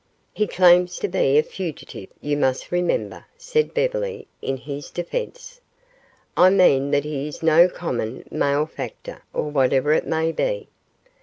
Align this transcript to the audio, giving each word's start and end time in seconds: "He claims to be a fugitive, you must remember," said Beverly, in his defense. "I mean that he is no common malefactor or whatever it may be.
"He 0.33 0.47
claims 0.47 0.97
to 0.97 1.07
be 1.07 1.37
a 1.37 1.43
fugitive, 1.43 2.09
you 2.21 2.35
must 2.35 2.71
remember," 2.71 3.27
said 3.37 3.71
Beverly, 3.71 4.27
in 4.41 4.57
his 4.57 4.89
defense. 4.89 5.61
"I 6.35 6.49
mean 6.49 6.89
that 6.89 7.03
he 7.03 7.27
is 7.27 7.43
no 7.43 7.69
common 7.69 8.23
malefactor 8.31 9.21
or 9.31 9.51
whatever 9.51 9.93
it 9.93 10.07
may 10.07 10.31
be. 10.31 10.69